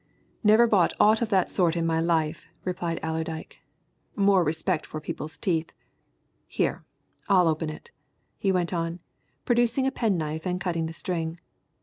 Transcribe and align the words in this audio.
"Never 0.43 0.65
bought 0.65 0.93
aught 0.99 1.21
of 1.21 1.29
that 1.29 1.51
sort 1.51 1.75
in 1.75 1.85
my 1.85 1.99
life," 2.01 2.47
replied 2.63 2.99
Allerdyke. 3.03 3.61
"More 4.15 4.43
respect 4.43 4.83
for 4.87 4.99
people's 4.99 5.37
teeth. 5.37 5.73
Here 6.47 6.83
I'll 7.29 7.47
open 7.47 7.69
it," 7.69 7.91
he 8.39 8.51
went 8.51 8.73
on, 8.73 8.99
producing 9.45 9.85
a 9.85 9.91
penknife 9.91 10.47
and 10.47 10.59
cutting 10.59 10.87
the 10.87 10.93
string. 10.93 11.39